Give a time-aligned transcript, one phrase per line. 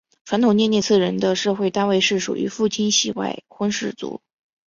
[0.25, 4.19] 传统涅涅茨人的社会单位是属于父系外婚氏族。